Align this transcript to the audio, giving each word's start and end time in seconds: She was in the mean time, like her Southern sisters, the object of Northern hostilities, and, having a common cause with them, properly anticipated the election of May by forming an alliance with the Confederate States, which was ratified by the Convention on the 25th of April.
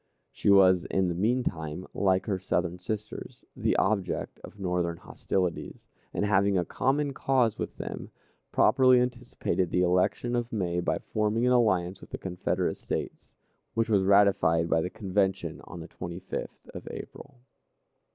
She 0.31 0.49
was 0.49 0.85
in 0.85 1.09
the 1.09 1.13
mean 1.13 1.43
time, 1.43 1.85
like 1.93 2.25
her 2.25 2.39
Southern 2.39 2.79
sisters, 2.79 3.45
the 3.55 3.75
object 3.75 4.39
of 4.43 4.59
Northern 4.59 4.97
hostilities, 4.97 5.85
and, 6.11 6.25
having 6.25 6.57
a 6.57 6.65
common 6.65 7.13
cause 7.13 7.59
with 7.59 7.77
them, 7.77 8.09
properly 8.51 8.99
anticipated 8.99 9.69
the 9.69 9.83
election 9.83 10.35
of 10.35 10.51
May 10.51 10.79
by 10.79 10.97
forming 10.97 11.45
an 11.45 11.53
alliance 11.53 12.01
with 12.01 12.09
the 12.09 12.17
Confederate 12.17 12.77
States, 12.77 13.35
which 13.75 13.89
was 13.91 14.01
ratified 14.01 14.71
by 14.71 14.81
the 14.81 14.89
Convention 14.89 15.61
on 15.65 15.81
the 15.81 15.87
25th 15.87 16.67
of 16.73 16.87
April. 16.89 17.35